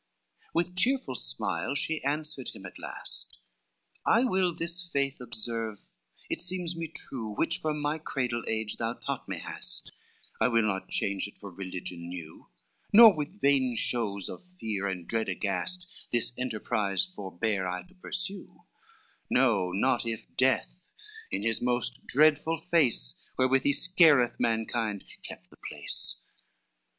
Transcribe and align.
XLI 0.01 0.47
With 0.55 0.75
cheerful 0.75 1.13
smile 1.13 1.75
she 1.75 2.03
answered 2.03 2.49
him 2.55 2.65
at 2.65 2.79
last, 2.79 3.37
"I 4.03 4.23
will 4.23 4.51
this 4.51 4.81
faith 4.91 5.21
observe, 5.21 5.85
it 6.27 6.41
seems 6.41 6.75
me 6.75 6.87
true, 6.87 7.29
Which 7.35 7.59
from 7.59 7.79
my 7.79 7.99
cradle 7.99 8.43
age 8.47 8.77
thou 8.77 8.93
taught 8.93 9.29
me 9.29 9.37
hast; 9.37 9.91
I 10.41 10.47
will 10.47 10.63
not 10.63 10.89
change 10.89 11.27
it 11.27 11.37
for 11.37 11.51
religion 11.51 12.09
new, 12.09 12.49
Nor 12.91 13.15
with 13.15 13.41
vain 13.41 13.75
shows 13.75 14.27
of 14.27 14.43
fear 14.43 14.87
and 14.87 15.07
dread 15.07 15.29
aghast 15.29 16.07
This 16.11 16.33
enterprise 16.35 17.05
forbear 17.05 17.67
I 17.67 17.83
to 17.83 17.93
pursue, 17.93 18.63
No, 19.29 19.71
not 19.71 20.03
if 20.07 20.35
death 20.35 20.89
in 21.29 21.43
his 21.43 21.61
most 21.61 22.07
dreadful 22.07 22.57
face 22.57 23.23
Wherewith 23.37 23.61
he 23.65 23.71
scareth 23.71 24.39
mankind, 24.39 25.03
kept 25.21 25.51
the 25.51 25.57
place." 25.69 26.21